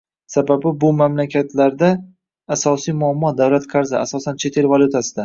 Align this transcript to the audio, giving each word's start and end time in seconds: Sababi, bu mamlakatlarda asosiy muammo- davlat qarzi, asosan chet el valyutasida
Sababi, 0.35 0.69
bu 0.83 0.87
mamlakatlarda 1.01 1.89
asosiy 2.55 2.97
muammo- 3.03 3.31
davlat 3.43 3.69
qarzi, 3.75 3.95
asosan 4.01 4.41
chet 4.47 4.59
el 4.65 4.71
valyutasida 4.73 5.19